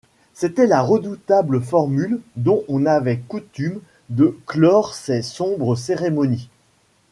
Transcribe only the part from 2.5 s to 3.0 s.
on